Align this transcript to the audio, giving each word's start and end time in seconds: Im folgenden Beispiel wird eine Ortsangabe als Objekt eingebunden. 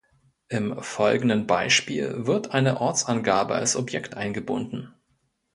Im 0.49 0.81
folgenden 0.81 1.45
Beispiel 1.45 2.25
wird 2.25 2.53
eine 2.55 2.81
Ortsangabe 2.81 3.53
als 3.53 3.75
Objekt 3.75 4.17
eingebunden. 4.17 4.91